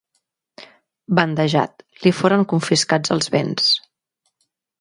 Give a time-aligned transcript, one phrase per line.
[1.19, 3.73] Bandejat, li foren confiscats els béns.